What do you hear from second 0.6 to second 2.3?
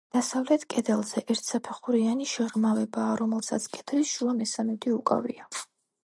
კედელზე ერთსაფეხურიანი